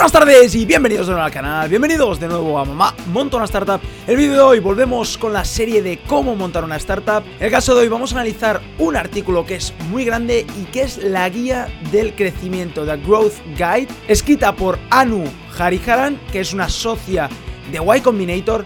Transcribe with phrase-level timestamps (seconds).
[0.00, 3.44] Buenas tardes y bienvenidos de nuevo al canal, bienvenidos de nuevo a Mamá Monta una
[3.44, 3.78] Startup.
[4.06, 7.22] El vídeo de hoy volvemos con la serie de cómo montar una startup.
[7.38, 10.64] En el caso de hoy vamos a analizar un artículo que es muy grande y
[10.72, 15.22] que es la guía del crecimiento, The Growth Guide Escrita por Anu
[15.58, 17.28] Hariharan, que es una socia
[17.70, 18.64] de Y Combinator.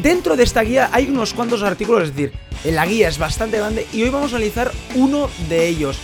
[0.00, 2.32] Dentro de esta guía hay unos cuantos artículos, es decir,
[2.64, 5.98] la guía es bastante grande y hoy vamos a analizar uno de ellos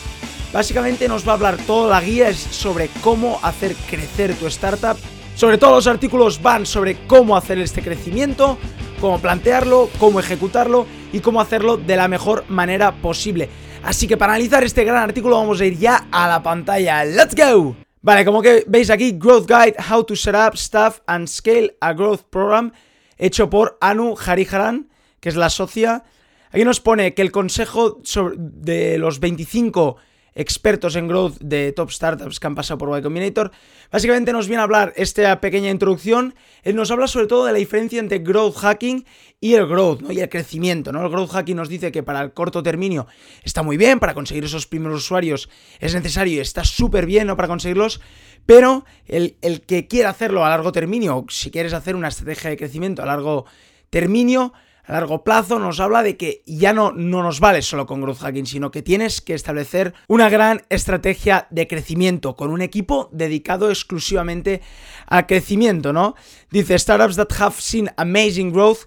[0.55, 4.97] Básicamente nos va a hablar toda la guía sobre cómo hacer crecer tu startup.
[5.35, 8.57] Sobre todo los artículos van sobre cómo hacer este crecimiento,
[9.01, 13.49] cómo plantearlo, cómo ejecutarlo y cómo hacerlo de la mejor manera posible.
[13.83, 17.05] Así que para analizar este gran artículo vamos a ir ya a la pantalla.
[17.05, 17.75] ¡Let's go!
[18.03, 21.95] Vale, como que veis aquí, Growth Guide, How to Set Up, Staff and Scale a
[21.95, 22.71] Growth Program,
[23.19, 26.05] hecho por Anu Hariharan, que es la socia.
[26.53, 28.01] Aquí nos pone que el consejo
[28.37, 29.97] de los 25
[30.35, 33.51] expertos en growth de top startups que han pasado por Y Combinator.
[33.91, 36.35] Básicamente nos viene a hablar esta pequeña introducción.
[36.63, 39.07] Él nos habla sobre todo de la diferencia entre growth hacking
[39.41, 40.13] y el growth, ¿no?
[40.13, 41.05] Y el crecimiento, ¿no?
[41.05, 43.07] El growth hacking nos dice que para el corto término
[43.43, 47.37] está muy bien, para conseguir esos primeros usuarios es necesario y está súper bien, ¿no?
[47.37, 48.01] Para conseguirlos.
[48.47, 52.57] Pero el, el que quiera hacerlo a largo término, si quieres hacer una estrategia de
[52.57, 53.47] crecimiento a largo
[53.91, 54.53] término,
[54.87, 58.19] a largo plazo nos habla de que ya no, no nos vale solo con growth
[58.19, 63.71] hacking, sino que tienes que establecer una gran estrategia de crecimiento con un equipo dedicado
[63.71, 64.61] exclusivamente
[65.07, 66.15] al crecimiento, ¿no?
[66.51, 68.81] Dice, startups that have seen amazing growth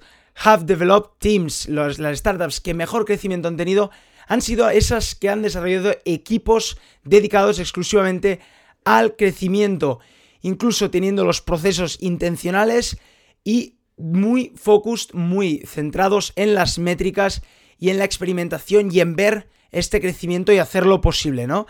[0.46, 1.68] have developed teams.
[1.68, 3.90] las startups que mejor crecimiento han tenido
[4.28, 8.40] han sido esas que han desarrollado equipos dedicados exclusivamente
[8.84, 10.00] al crecimiento,
[10.42, 12.98] incluso teniendo los procesos intencionales
[13.44, 17.42] y muy focused, muy centrados en las métricas
[17.80, 21.68] y en la experimentación y en ver este crecimiento y hacerlo posible, ¿no?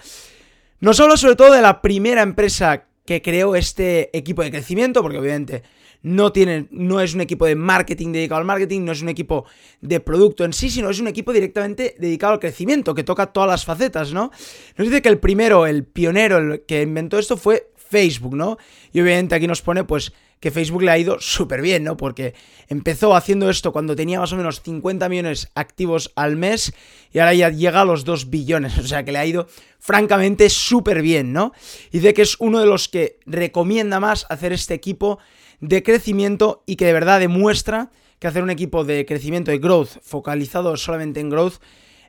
[0.79, 5.17] Nos habla sobre todo de la primera empresa que creó este equipo de crecimiento, porque
[5.17, 5.63] obviamente
[6.03, 9.45] no tienen, no es un equipo de marketing dedicado al marketing, no es un equipo
[9.81, 13.49] de producto en sí, sino es un equipo directamente dedicado al crecimiento, que toca todas
[13.49, 14.31] las facetas, ¿no?
[14.77, 18.57] Nos dice que el primero, el pionero, el que inventó esto fue Facebook, ¿no?
[18.93, 21.97] Y obviamente aquí nos pone, pues, que Facebook le ha ido súper bien, ¿no?
[21.97, 22.33] Porque
[22.67, 26.73] empezó haciendo esto cuando tenía más o menos 50 millones activos al mes
[27.11, 29.47] y ahora ya llega a los 2 billones, o sea que le ha ido
[29.79, 31.53] francamente súper bien, ¿no?
[31.91, 35.19] Y de que es uno de los que recomienda más hacer este equipo
[35.59, 40.01] de crecimiento y que de verdad demuestra que hacer un equipo de crecimiento de growth
[40.01, 41.55] focalizado solamente en growth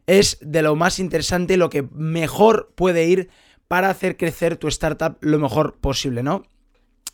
[0.07, 3.29] es de lo más interesante, lo que mejor puede ir
[3.69, 6.45] para hacer crecer tu startup lo mejor posible, ¿no?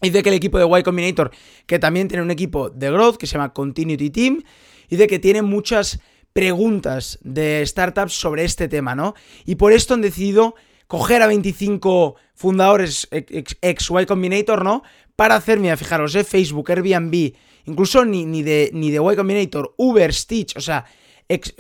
[0.04, 1.31] Y de que el equipo de Y Combinator,
[1.66, 4.42] que también tiene un equipo de growth que se llama Continuity Team,
[4.88, 6.00] y de que tiene muchas
[6.32, 9.15] preguntas de startups sobre este tema, ¿no?
[9.44, 10.54] Y por esto han decidido
[10.87, 14.82] coger a 25 fundadores ex, Y Combinator, ¿no?
[15.16, 16.25] Para hacer, mira, fijaros, ¿eh?
[16.25, 17.34] Facebook, Airbnb,
[17.65, 20.84] incluso ni, ni, de, ni de Y Combinator, Uber, Stitch, o sea,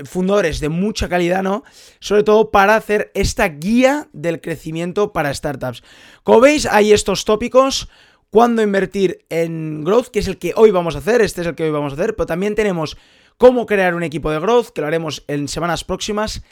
[0.04, 1.64] fundadores de mucha calidad, ¿no?
[2.00, 5.82] Sobre todo para hacer esta guía del crecimiento para startups.
[6.22, 7.88] Como veis, hay estos tópicos
[8.34, 11.54] cuándo invertir en growth, que es el que hoy vamos a hacer, este es el
[11.54, 12.96] que hoy vamos a hacer, pero también tenemos
[13.38, 16.42] cómo crear un equipo de growth, que lo haremos en semanas próximas,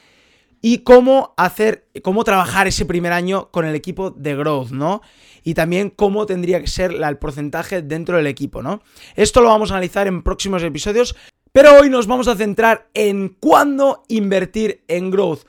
[0.61, 5.03] y cómo hacer, cómo trabajar ese primer año con el equipo de growth, ¿no?
[5.43, 8.81] Y también cómo tendría que ser el porcentaje dentro del equipo, ¿no?
[9.17, 11.17] Esto lo vamos a analizar en próximos episodios,
[11.51, 15.41] pero hoy nos vamos a centrar en cuándo invertir en growth.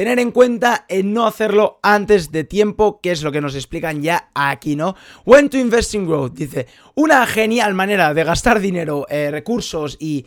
[0.00, 4.00] Tener en cuenta en no hacerlo antes de tiempo, que es lo que nos explican
[4.00, 4.96] ya aquí, ¿no?
[5.26, 10.24] When to invest in growth, dice, una genial manera de gastar dinero, eh, recursos y,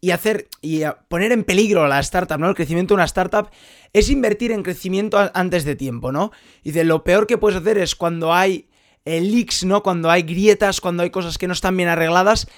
[0.00, 2.48] y hacer y poner en peligro la startup, ¿no?
[2.48, 3.48] El crecimiento de una startup
[3.92, 6.32] es invertir en crecimiento antes de tiempo, ¿no?
[6.64, 8.66] Dice, lo peor que puedes hacer es cuando hay
[9.04, 9.84] eh, leaks, ¿no?
[9.84, 12.48] Cuando hay grietas, cuando hay cosas que no están bien arregladas,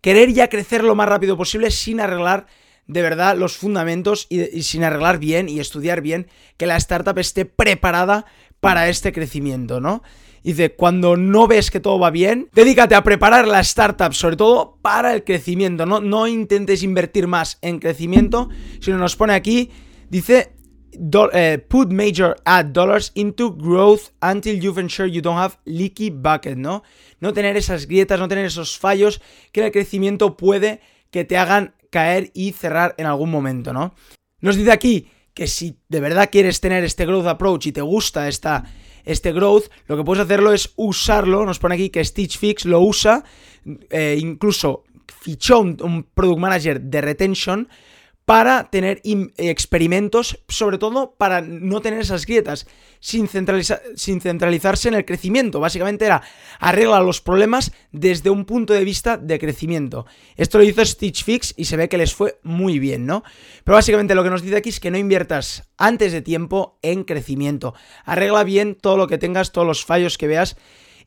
[0.00, 2.46] querer ya crecer lo más rápido posible sin arreglar
[2.86, 7.44] de verdad los fundamentos y, sin arreglar bien y estudiar bien que la startup esté
[7.44, 8.26] preparada
[8.60, 10.02] para este crecimiento, ¿no?
[10.42, 14.36] Y dice, cuando no ves que todo va bien, dedícate a preparar la startup, sobre
[14.36, 16.00] todo para el crecimiento, ¿no?
[16.00, 18.50] No intentes invertir más en crecimiento,
[18.80, 19.70] sino nos pone aquí,
[20.10, 20.52] dice,
[21.32, 26.58] eh, put major ad dollars into growth until you've ensured you don't have leaky bucket,
[26.58, 26.82] ¿no?
[27.20, 30.80] No tener esas grietas, no tener esos fallos que el crecimiento puede
[31.10, 33.94] que te hagan caer y cerrar en algún momento, ¿no?
[34.40, 38.26] Nos dice aquí que si de verdad quieres tener este growth approach y te gusta
[38.26, 38.64] esta,
[39.04, 41.46] este growth, lo que puedes hacerlo es usarlo.
[41.46, 43.22] Nos pone aquí que Stitch Fix lo usa,
[43.90, 44.82] eh, incluso
[45.20, 47.68] fichó un, product manager de retention
[48.24, 49.02] para tener
[49.36, 52.66] experimentos, sobre todo para no tener esas grietas,
[53.00, 55.60] sin, sin, centralizarse en el crecimiento.
[55.60, 56.22] Básicamente era
[56.58, 60.06] arregla los problemas desde un punto de vista de crecimiento.
[60.36, 63.24] Esto lo hizo Stitch Fix y se ve que les fue muy bien, ¿no?
[63.62, 67.04] Pero básicamente lo que nos dice aquí es que no inviertas antes de tiempo en
[67.04, 67.74] crecimiento.
[68.06, 70.56] Arregla bien todo lo que tengas, todos los fallos que veas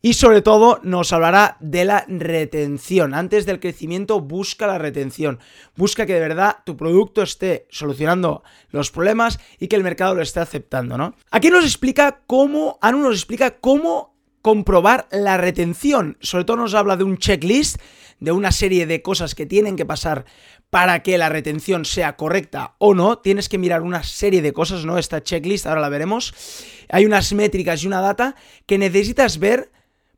[0.02, 3.14] y sobre todo nos hablará de la retención.
[3.14, 5.40] Antes del crecimiento busca la retención.
[5.76, 10.22] Busca que de verdad tu producto esté solucionando los problemas y que el mercado lo
[10.22, 11.16] esté aceptando, ¿no?
[11.32, 16.18] Aquí nos explica cómo, Anu nos explica cómo comprobar la retención.
[16.22, 17.82] Sobre todo nos habla de un checklist,
[18.20, 20.26] de una serie de cosas que tienen que pasar
[20.70, 23.18] para que la retención sea correcta o no.
[23.18, 24.98] Tienes que mirar una serie de cosas, ¿no?
[24.98, 26.34] Esta checklist, ahora la veremos.
[26.90, 28.36] Hay unas métricas y una data
[28.66, 29.72] que necesitas ver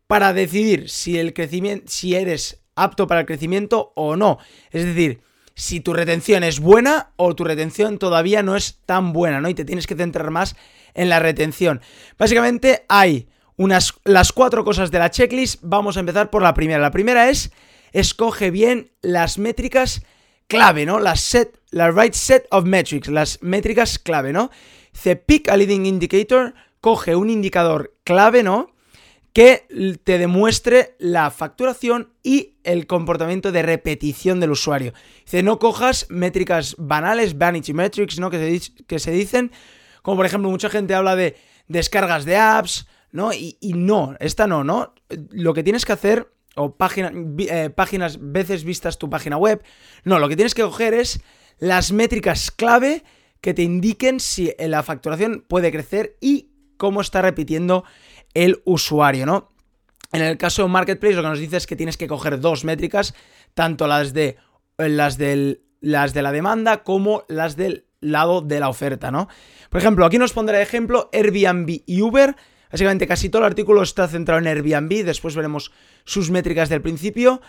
[0.09, 4.39] para decidir si el crecimiento, si eres apto para el crecimiento o no.
[4.71, 5.21] Es decir,
[5.53, 9.50] si tu retención es buena o tu retención todavía no es tan buena, ¿no?
[9.50, 10.56] Y te tienes que centrar más
[10.95, 11.81] en la retención.
[12.17, 15.59] Básicamente hay unas las cuatro cosas de la checklist.
[15.61, 16.79] Vamos a empezar por la primera.
[16.79, 17.51] La primera es
[17.91, 20.01] escoge bien las métricas
[20.47, 21.00] clave, ¿no?
[21.00, 24.50] Las set, la right set of metrics, las métricas clave, ¿no?
[24.91, 28.73] Dice pick a leading indicator, coge un indicador clave, ¿no?
[29.34, 34.94] Que te demuestre la facturación y el comportamiento de repetición del usuario.
[35.26, 38.30] Dice, no cojas métricas banales, vanity metrics, ¿no?
[38.30, 38.60] Que
[39.00, 39.52] se, dicen,
[40.02, 41.38] como por ejemplo, mucha gente habla de
[41.68, 43.31] descargas de apps, ¿no?
[43.34, 44.94] Y, no, esta no, ¿no?
[45.31, 46.76] Lo que tienes que hacer, o
[47.38, 49.64] eh, páginas, veces vistas tu página web,
[50.04, 51.22] no, lo que tienes que coger es
[51.60, 53.04] las métricas clave
[53.42, 57.84] que te indiquen si la facturación puede crecer y cómo está repitiendo
[58.34, 59.52] el usuario, ¿no?
[60.12, 62.66] En el caso de Marketplace lo que nos dice es que tienes que coger dos
[62.66, 63.14] métricas,
[63.54, 64.38] tanto las de
[64.78, 69.28] las del, las de la demanda como las del lado de la oferta, ¿no?
[69.70, 72.36] Por ejemplo, aquí nos pondré ejemplo Airbnb y Uber.
[72.72, 75.72] Básicamente casi todo el artículo está centrado en Airbnb, después veremos
[76.06, 77.42] sus métricas del principio,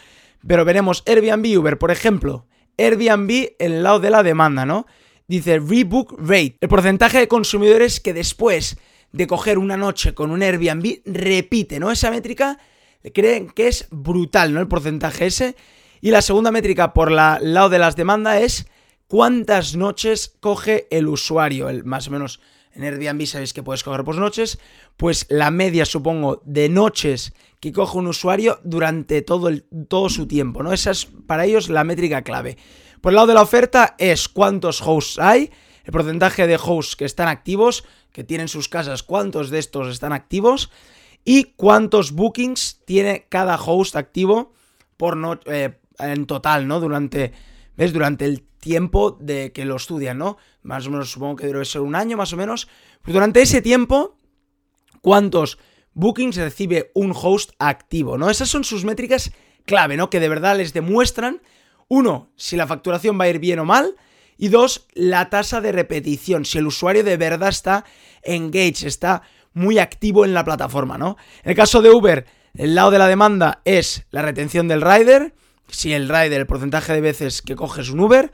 [0.47, 2.47] pero veremos Airbnb y Uber, por ejemplo,
[2.79, 4.87] Airbnb en el lado de la demanda, ¿no?
[5.29, 8.79] Dice Rebook Rate, el porcentaje de consumidores que después
[9.13, 11.91] de coger una noche con un Airbnb repite, ¿no?
[11.91, 12.59] Esa métrica
[13.15, 14.61] creen que es brutal, ¿no?
[14.61, 15.57] El porcentaje ese.
[16.01, 18.67] Y la segunda métrica por la lado de las demandas es
[19.07, 21.69] cuántas noches coge el usuario.
[21.69, 22.41] El, más o menos
[22.73, 24.59] en Airbnb sabéis que puedes coger por noches.
[24.97, 30.27] Pues la media, supongo, de noches que coge un usuario durante todo, el, todo su
[30.27, 30.73] tiempo, ¿no?
[30.73, 32.57] Esa es para ellos la métrica clave.
[33.01, 35.51] Por el lado de la oferta es cuántos hosts hay,
[35.85, 40.13] el porcentaje de hosts que están activos, que tienen sus casas, cuántos de estos están
[40.13, 40.71] activos
[41.25, 44.53] y cuántos bookings tiene cada host activo
[44.97, 46.81] por no, eh, en total, ¿no?
[46.81, 47.33] Durante,
[47.77, 47.93] ¿ves?
[47.93, 50.37] Durante el tiempo de que lo estudian, ¿no?
[50.63, 52.69] Más o menos supongo que debe ser un año, más o menos.
[53.03, 54.17] Pues durante ese tiempo,
[55.01, 55.59] ¿cuántos
[55.95, 58.31] bookings recibe un host activo, ¿no?
[58.31, 59.33] Esas son sus métricas
[59.65, 60.11] clave, ¿no?
[60.11, 61.41] Que de verdad les demuestran,
[61.89, 63.97] uno, si la facturación va a ir bien o mal,
[64.41, 67.85] y dos, la tasa de repetición, si el usuario de verdad está
[68.23, 69.21] engaged, está
[69.53, 71.19] muy activo en la plataforma, ¿no?
[71.45, 75.35] En el caso de Uber, el lado de la demanda es la retención del rider,
[75.69, 78.33] si el rider, el porcentaje de veces que coges un Uber,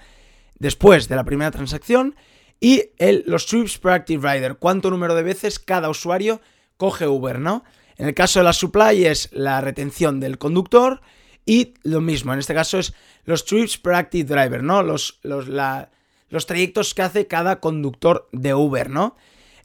[0.61, 2.15] después de la primera transacción,
[2.61, 6.41] y el, los trips per active rider, cuánto número de veces cada usuario
[6.77, 7.65] coge Uber, ¿no?
[7.97, 11.01] En el caso de la supply es la retención del conductor
[11.47, 12.93] y lo mismo, en este caso es
[13.25, 14.83] los trips per active driver, ¿no?
[14.83, 15.91] Los, los, la,
[16.29, 19.17] los trayectos que hace cada conductor de Uber, ¿no?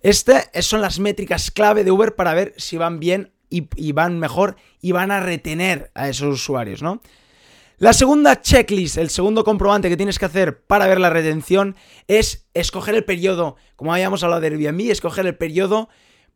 [0.01, 4.55] Estas son las métricas clave de Uber para ver si van bien y, van mejor
[4.81, 7.01] y van a retener a esos usuarios, ¿no?
[7.77, 11.75] La segunda checklist, el segundo comprobante que tienes que hacer para ver la retención
[12.07, 15.89] es escoger el periodo, como habíamos hablado de Airbnb, escoger el periodo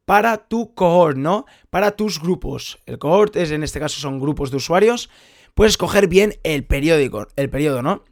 [0.05, 1.45] para tu cohort, ¿no?
[1.69, 2.79] Para tus grupos.
[2.85, 5.09] El cohort es, en este caso, son grupos de usuarios.
[5.55, 8.03] Puedes escoger bien el periódico, el periodo, ¿no?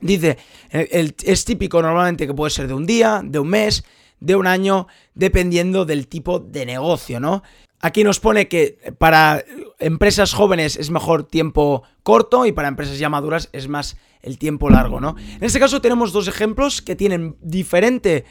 [0.00, 0.36] Dice,
[0.72, 3.84] es típico normalmente que puede ser de un día, de un mes,
[4.18, 7.44] de un año, dependiendo del tipo de negocio, ¿no?
[7.80, 9.44] Aquí nos pone que para
[9.78, 14.68] empresas jóvenes es mejor tiempo corto y para empresas ya maduras es más el tiempo
[14.68, 15.14] largo, ¿no?
[15.36, 18.24] En este caso tenemos dos ejemplos que tienen diferentes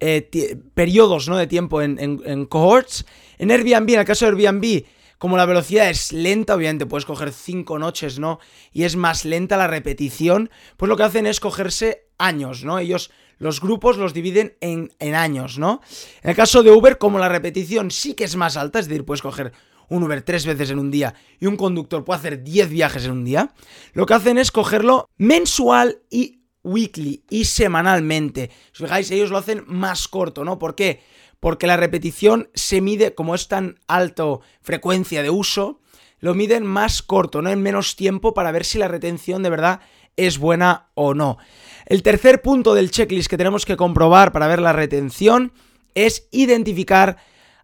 [0.00, 1.36] eh, periodos ¿no?
[1.36, 3.06] de tiempo en, en cohorts.
[3.38, 4.84] En Airbnb, en el caso de Airbnb,
[5.22, 8.40] como la velocidad es lenta, obviamente puedes coger cinco noches, ¿no?
[8.72, 12.80] Y es más lenta la repetición, pues lo que hacen es cogerse años, ¿no?
[12.80, 15.80] Ellos, los grupos los dividen en, en años, ¿no?
[16.24, 19.04] En el caso de Uber, como la repetición sí que es más alta, es decir,
[19.04, 19.52] puedes coger
[19.88, 23.12] un Uber tres veces en un día y un conductor puede hacer 10 viajes en
[23.12, 23.54] un día,
[23.92, 28.50] lo que hacen es cogerlo mensual y weekly y semanalmente.
[28.72, 30.58] Si os fijáis, ellos lo hacen más corto, ¿no?
[30.58, 31.00] ¿Por qué?
[31.42, 35.80] Porque la repetición se mide, como es tan alto frecuencia de uso,
[36.20, 37.50] lo miden más corto, ¿no?
[37.50, 39.80] En menos tiempo para ver si la retención de verdad
[40.16, 41.38] es buena o no.
[41.86, 45.52] El tercer punto del checklist que tenemos que comprobar para ver la retención
[45.96, 47.16] es identificar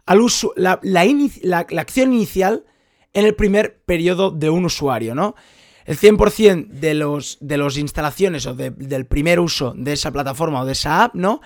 [0.06, 0.80] al uso, la,
[1.78, 2.64] acción inicial
[3.12, 5.36] en el primer periodo de un usuario, ¿no?
[5.84, 10.66] El 100% de los de las instalaciones o del primer uso de esa plataforma o
[10.66, 11.42] de esa app, ¿no?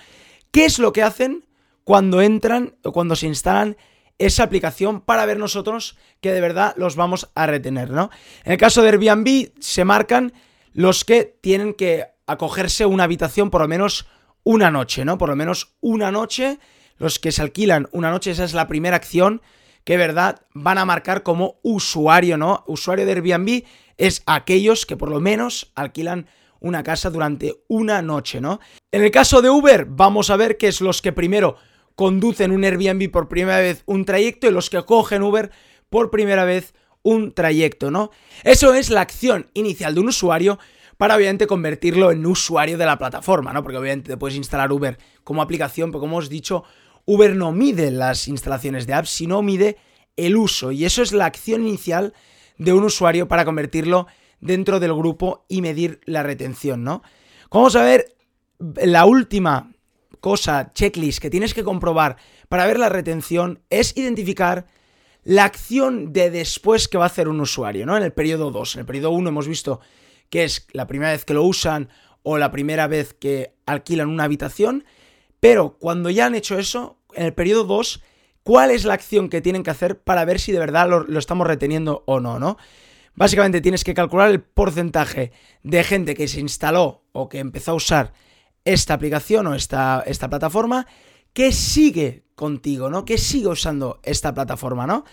[0.49, 1.45] ¿Qué es lo que hacen
[1.83, 3.77] cuando entran o cuando se instalan
[4.19, 8.09] esa aplicación para ver nosotros que de verdad los vamos a retener, ¿no?
[8.45, 10.33] En el caso de Airbnb se marcan
[10.73, 14.07] los que tienen que acogerse una habitación por lo menos
[14.43, 15.17] una noche, ¿no?
[15.17, 16.59] Por lo menos una noche,
[16.97, 19.41] los que se alquilan una noche, esa es la primera acción
[19.83, 22.63] que, verdad, van a marcar como usuario, ¿no?
[22.67, 23.63] Usuario de Airbnb
[23.97, 26.27] es aquellos que por lo menos alquilan
[26.59, 28.59] una casa durante una noche, ¿no?
[28.91, 31.57] En el caso de Uber, vamos a ver que es los que primero
[31.95, 35.51] conducen un Airbnb por primera vez un trayecto y los que cogen Uber
[35.89, 36.73] por primera vez
[37.03, 38.11] un trayecto, ¿no?
[38.43, 40.57] Eso es la acción inicial de un usuario
[40.97, 43.61] para obviamente convertirlo en usuario de la plataforma, ¿no?
[43.61, 46.63] Porque obviamente te puedes instalar Uber como aplicación, pero como os he dicho,
[47.05, 49.77] Uber no mide las instalaciones de apps, sino mide
[50.15, 50.71] el uso.
[50.71, 52.13] Y eso es la acción inicial
[52.57, 54.07] de un usuario para convertirlo
[54.39, 57.01] dentro del grupo y medir la retención, ¿no?
[57.51, 58.15] Vamos a ver
[58.59, 59.72] la última
[60.23, 62.15] cosa, checklist que tienes que comprobar
[62.47, 64.67] para ver la retención es identificar
[65.25, 67.97] la acción de después que va a hacer un usuario, ¿no?
[67.97, 68.75] En el periodo 2.
[68.75, 69.81] En el periodo 1 hemos visto
[70.29, 71.89] que es la primera vez que lo usan
[72.23, 74.85] o la primera vez que alquilan una habitación,
[75.41, 78.01] pero cuando ya han hecho eso, en el periodo 2,
[78.43, 81.47] ¿cuál es la acción que tienen que hacer para ver si de verdad lo, estamos
[81.47, 82.55] reteniendo o no, ¿no?
[83.13, 87.75] Básicamente tienes que calcular el porcentaje de gente que se instaló o que empezó a
[87.75, 88.13] usar
[88.65, 90.87] esta aplicación o esta, esta plataforma
[91.33, 93.05] que sigue contigo, ¿no?
[93.05, 95.05] Que sigue usando esta plataforma, ¿no?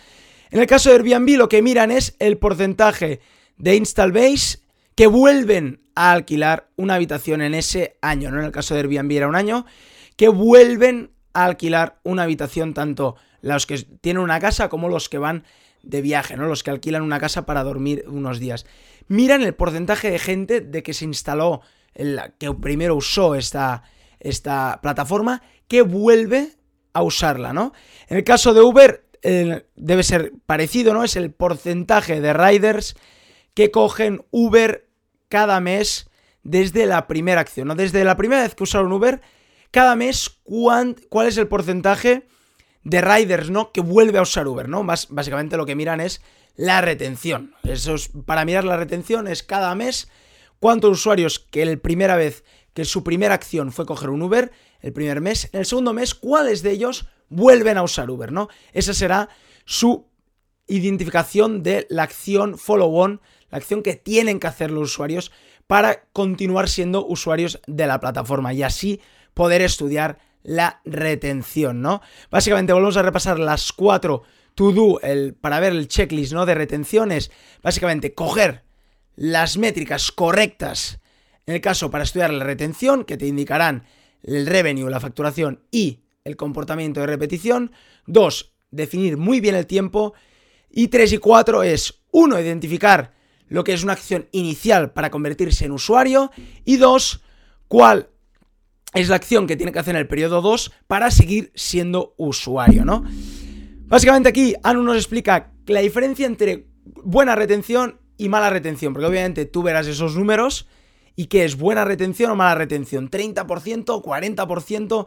[0.50, 3.20] En el caso de Airbnb lo que miran es el porcentaje
[3.56, 4.58] de install base
[4.94, 8.38] que vuelven a alquilar una habitación en ese año, ¿no?
[8.38, 9.66] En el caso de Airbnb era un año,
[10.16, 15.18] que vuelven a alquilar una habitación tanto los que tienen una casa como los que
[15.18, 15.44] van
[15.82, 16.46] de viaje, ¿no?
[16.46, 18.66] Los que alquilan una casa para dormir unos días.
[19.08, 21.62] Miran el porcentaje de gente de que se instaló
[22.38, 23.82] que primero usó esta,
[24.20, 26.52] esta plataforma, que vuelve
[26.92, 27.72] a usarla, ¿no?
[28.08, 31.04] En el caso de Uber debe ser parecido, ¿no?
[31.04, 32.96] Es el porcentaje de riders
[33.54, 34.88] que cogen Uber
[35.28, 36.08] cada mes
[36.42, 37.74] desde la primera acción, ¿no?
[37.74, 39.20] Desde la primera vez que usaron Uber,
[39.70, 42.26] cada mes, ¿cuál es el porcentaje
[42.82, 43.72] de riders, ¿no?
[43.72, 44.84] Que vuelve a usar Uber, ¿no?
[44.84, 46.22] básicamente lo que miran es
[46.56, 47.54] la retención.
[47.62, 50.08] Eso es, para mirar la retención es cada mes
[50.58, 52.44] cuántos usuarios que la primera vez
[52.74, 56.14] que su primera acción fue coger un Uber, el primer mes, en el segundo mes,
[56.14, 58.48] cuáles de ellos vuelven a usar Uber, ¿no?
[58.72, 59.28] Esa será
[59.64, 60.06] su
[60.66, 63.20] identificación de la acción follow-on,
[63.50, 65.32] la acción que tienen que hacer los usuarios
[65.66, 69.00] para continuar siendo usuarios de la plataforma y así
[69.34, 72.00] poder estudiar la retención, ¿no?
[72.30, 74.22] Básicamente volvemos a repasar las cuatro
[74.54, 75.00] to do
[75.40, 76.46] para ver el checklist, ¿no?
[76.46, 77.30] De retenciones.
[77.62, 78.64] Básicamente coger
[79.16, 81.00] las métricas correctas,
[81.46, 83.84] en el caso para estudiar la retención, que te indicarán
[84.22, 87.72] el revenue, la facturación y el comportamiento de repetición.
[88.06, 90.14] Dos, definir muy bien el tiempo.
[90.70, 93.12] Y tres y cuatro es, uno, identificar
[93.48, 96.30] lo que es una acción inicial para convertirse en usuario.
[96.64, 97.22] Y dos,
[97.66, 98.10] cuál
[98.94, 102.84] es la acción que tiene que hacer en el periodo 2 para seguir siendo usuario,
[102.84, 103.04] ¿no?
[103.86, 109.46] Básicamente aquí Anu nos explica la diferencia entre buena retención y mala retención, porque obviamente
[109.46, 110.68] tú verás esos números
[111.16, 113.44] y qué es buena retención o mala retención, 30%,
[114.02, 115.06] 40%,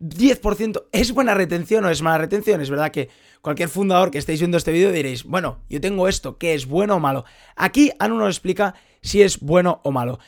[0.00, 2.60] 10%, ¿es buena retención o es mala retención?
[2.60, 3.08] Es verdad que
[3.40, 6.96] cualquier fundador que estéis viendo este vídeo diréis, bueno, yo tengo esto, ¿qué es bueno
[6.96, 7.24] o malo?
[7.56, 10.18] Aquí Anu nos explica si es bueno o malo.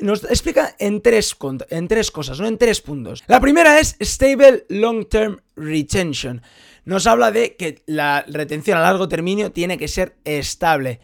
[0.00, 1.36] Nos explica en tres,
[1.70, 3.24] en tres cosas, no en tres puntos.
[3.26, 6.42] La primera es Stable Long Term Retention.
[6.84, 11.00] Nos habla de que la retención a largo término tiene que ser estable.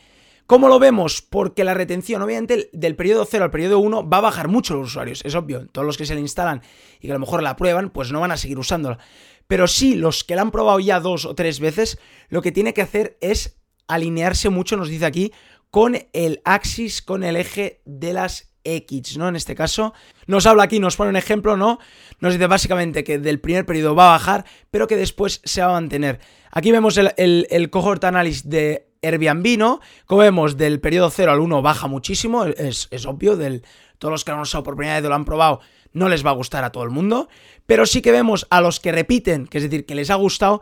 [0.47, 1.23] ¿Cómo lo vemos?
[1.23, 4.89] Porque la retención, obviamente, del periodo 0 al periodo 1 va a bajar mucho los
[4.89, 5.67] usuarios, es obvio.
[5.69, 6.63] Todos los que se le instalan
[7.01, 8.99] y que a lo mejor la prueban, pues no van a seguir usándola.
[9.47, 11.99] Pero sí, los que la han probado ya dos o tres veces,
[12.29, 13.59] lo que tiene que hacer es
[13.89, 15.33] alinearse mucho, nos dice aquí,
[15.71, 19.29] con el axis, con el eje de las X, ¿no?
[19.29, 19.95] En este caso,
[20.27, 21.79] nos habla aquí, nos pone un ejemplo, ¿no?
[22.21, 25.69] Nos dice básicamente que del primer periodo va a bajar, pero que después se va
[25.69, 26.21] a mantener.
[26.50, 29.81] Aquí vemos el, cohort analysis de Airbnb, ¿no?
[30.07, 33.62] Como vemos, del periodo 0 al 1 baja muchísimo, es, obvio, del,
[33.99, 35.61] todos los que lo han usado por primera vez lo han probado,
[35.93, 37.29] no les va a gustar a todo el mundo,
[37.67, 40.61] pero sí que vemos a los que repiten, que es decir, que les ha gustado,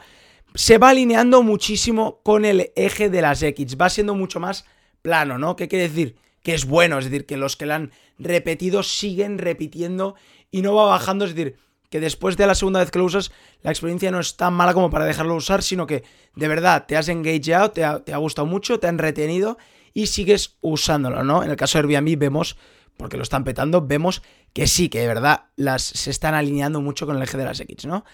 [0.54, 4.64] se va alineando muchísimo con el eje de las X, va siendo mucho más
[5.02, 5.54] plano, ¿no?
[5.54, 6.16] ¿Qué quiere decir?
[6.46, 10.14] Que es bueno, es decir, que los que lo han repetido siguen repitiendo
[10.52, 11.56] y no va bajando, es decir,
[11.90, 14.72] que después de la segunda vez que lo usas, la experiencia no es tan mala
[14.72, 16.04] como para dejarlo usar, sino que
[16.36, 19.58] de verdad te has engageado, te ha, te ha gustado mucho, te han retenido
[19.92, 21.42] y sigues usándolo, ¿no?
[21.42, 22.56] En el caso de Airbnb vemos
[22.96, 24.22] porque lo están petando, vemos
[24.52, 27.60] que sí, que de verdad las, se están alineando mucho con el eje de las
[27.60, 28.04] X, ¿no?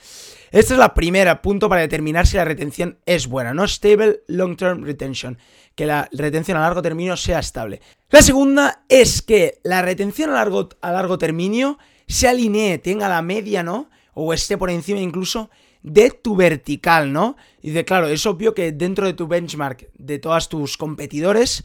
[0.50, 3.66] Este es la primera punto para determinar si la retención es buena, ¿no?
[3.66, 5.38] Stable Long Term Retention,
[5.74, 7.80] que la retención a largo término sea estable.
[8.10, 13.22] La segunda es que la retención a largo, a largo término se alinee, tenga la
[13.22, 13.88] media, ¿no?
[14.14, 15.48] O esté por encima incluso
[15.82, 17.36] de tu vertical, ¿no?
[17.62, 21.64] Y de claro, es obvio que dentro de tu benchmark de todos tus competidores,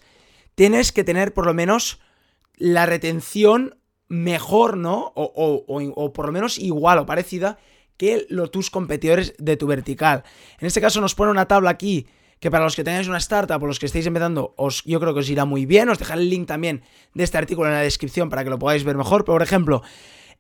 [0.56, 2.00] tienes que tener por lo menos
[2.58, 5.14] la retención mejor, ¿no?
[5.16, 7.58] O, por lo menos igual o parecida
[7.98, 10.24] que los, tus competidores de tu vertical.
[10.60, 12.08] En este caso nos pone una tabla aquí
[12.40, 15.14] que para los que tengáis una startup o los que estéis empezando, os, yo creo
[15.14, 15.90] que os irá muy bien.
[15.90, 16.84] Os dejaré el link también
[17.14, 19.26] de este artículo en la descripción para que lo podáis ver mejor.
[19.26, 19.82] Por ejemplo,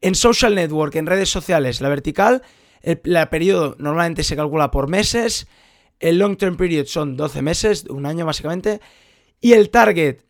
[0.01, 2.43] en social network, en redes sociales, la vertical,
[2.81, 5.47] el, periodo normalmente se calcula por meses.
[5.99, 8.79] El long term period son 12 meses, un año básicamente.
[9.41, 10.26] Y el target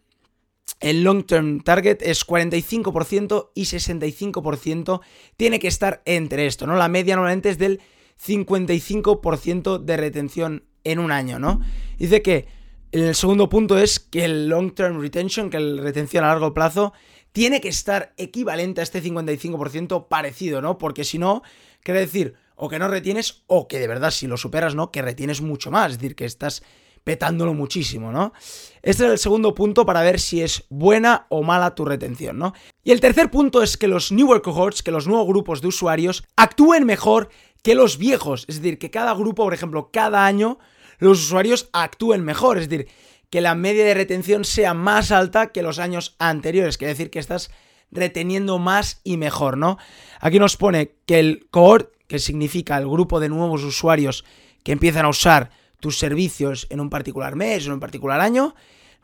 [0.80, 5.02] el long term target es 45% y 65%
[5.36, 6.76] tiene que estar entre esto, ¿no?
[6.76, 7.82] La media normalmente es del
[8.26, 11.62] 55% de retención en un año, ¿no?
[11.98, 12.48] Dice que
[12.92, 16.94] el segundo punto es que el long term retention, que el retención a largo plazo,
[17.32, 20.78] tiene que estar equivalente a este 55% parecido, ¿no?
[20.78, 21.44] Porque si no,
[21.84, 24.92] quiere decir o que no retienes o que de verdad si lo superas, ¿no?
[24.92, 26.64] Que retienes mucho más, es decir, que estás
[27.08, 28.34] petándolo muchísimo, ¿no?
[28.82, 32.54] Este es el segundo punto para ver si es buena o mala tu retención, ¿no?
[32.84, 36.26] Y el tercer punto es que los newer cohorts, que los nuevos grupos de usuarios,
[36.36, 37.30] actúen mejor
[37.64, 38.44] que los viejos.
[38.50, 40.60] Es decir, que cada grupo, por ejemplo, cada año,
[40.98, 42.58] los usuarios actúen mejor.
[42.58, 42.90] Es decir,
[43.30, 46.78] que la media de retención sea más alta que los años anteriores.
[46.78, 47.52] Quiere decir que estás
[47.90, 49.78] reteniendo más y mejor, ¿no?
[50.20, 54.26] Aquí nos pone que el cohort, que significa el grupo de nuevos usuarios
[54.66, 58.56] que empiezan a usar tus servicios en un particular mes en un particular año,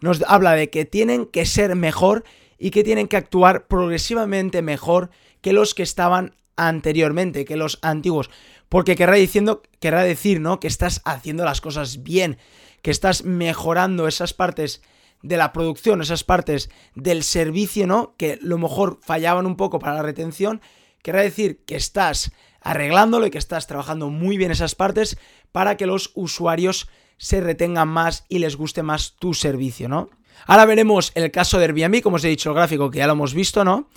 [0.02, 2.24] nos habla de que tienen que ser mejor
[2.58, 5.10] y que tienen que actuar progresivamente mejor
[5.42, 8.30] que los que estaban anteriormente, que los antiguos.
[8.70, 10.60] Porque querrá, diciendo, querrá decir, ¿no?
[10.60, 12.38] Que estás haciendo las cosas bien,
[12.82, 14.82] que estás mejorando esas partes
[15.22, 18.16] de la producción, esas partes del servicio, ¿no?
[18.18, 20.62] Que lo mejor fallaban un poco para la retención.
[21.02, 22.32] Querrá decir que estás
[22.62, 25.18] arreglándolo y que estás trabajando muy bien esas partes
[25.54, 30.10] para que los usuarios se retengan más y les guste más tu servicio, ¿no?
[30.46, 33.14] Ahora veremos el caso de Airbnb, como os he dicho el gráfico que ya lo
[33.14, 33.88] hemos visto, ¿no?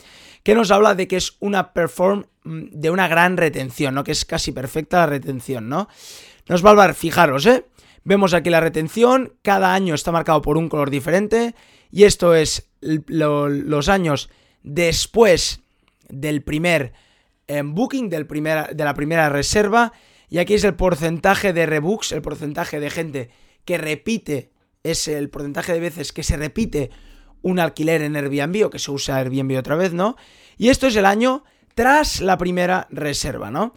[0.45, 4.05] Que nos habla de que es una perform mm, de una gran retención, ¿no?
[4.05, 5.89] Que es casi perfecta la retención, ¿no?
[6.47, 7.65] Nos va a hablar, fijaros, ¿eh?
[8.05, 11.57] Vemos aquí la retención, cada año está marcado por un color diferente
[11.91, 14.31] y esto es los años
[14.63, 15.63] después
[16.09, 16.93] del primer
[17.49, 19.93] en booking del de la primera reserva.
[20.29, 23.31] Y aquí es el porcentaje de rebooks, el porcentaje de gente
[23.65, 26.91] que repite, es el porcentaje de veces que se repite
[27.43, 30.17] un alquiler en Airbnb o que se usa Airbnb otra vez, ¿no?
[30.57, 33.73] Y esto es el año tras la primera reserva, ¿no?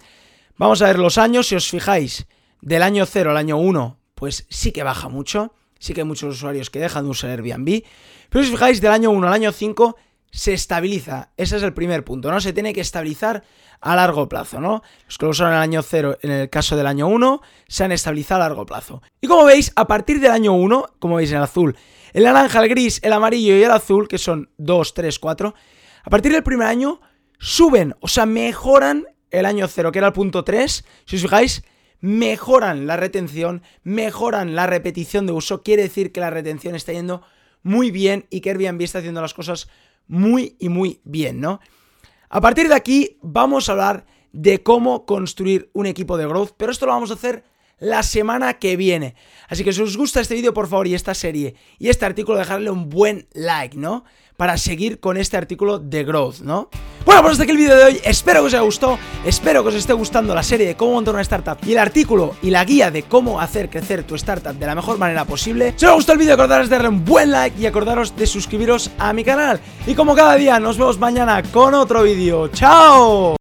[0.58, 2.28] Vamos a ver los años, si os fijáis,
[2.62, 6.36] del año 0 al año 1, pues sí que baja mucho, sí que hay muchos
[6.36, 7.84] usuarios que dejan de usar Airbnb,
[8.30, 9.96] pero si os fijáis del año 1 al año 5
[10.32, 11.32] se estabiliza.
[11.38, 12.40] Ese es el primer punto, ¿no?
[12.42, 13.44] Se tiene que estabilizar
[13.82, 14.84] a largo plazo, ¿no?
[15.06, 17.84] Los que lo usaron en el año 0, en el caso del año 1, se
[17.84, 19.02] han estabilizado a largo plazo.
[19.22, 21.76] Y como veis, a partir del año 1, como veis en el azul,
[22.14, 25.56] el naranja, el gris, el amarillo y el azul, que son 2, 3, 4,
[26.04, 27.02] a partir del primer año
[27.40, 31.64] suben, o sea, mejoran el año 0, que era el punto 3, si os fijáis,
[32.02, 37.22] mejoran la retención, mejoran la repetición de uso, quiere decir que la retención está yendo
[37.64, 39.70] muy bien y que Airbnb está haciendo las cosas
[40.08, 41.60] muy y muy bien, ¿no?
[42.30, 46.72] A partir de aquí vamos a hablar de cómo construir un equipo de growth, pero
[46.72, 47.44] esto lo vamos a hacer
[47.80, 49.16] la semana que viene.
[49.48, 52.38] Así que si os gusta este vídeo, por favor, y esta serie y este artículo,
[52.38, 54.04] dejarle un buen like, ¿no?
[54.38, 56.70] Para seguir con este artículo de growth, ¿no?
[57.06, 58.02] Bueno, pues hasta aquí el vídeo de hoy.
[58.04, 59.00] Espero que os haya gustado.
[59.26, 62.36] Espero que os esté gustando la serie de cómo montar una startup y el artículo
[62.42, 65.74] y la guía de cómo hacer crecer tu startup de la mejor manera posible.
[65.76, 68.92] Si os gustó el vídeo, acordaros de darle un buen like y acordaros de suscribiros
[68.98, 69.60] a mi canal.
[69.88, 72.48] Y como cada día, nos vemos mañana con otro vídeo.
[72.50, 73.36] ¡Chao!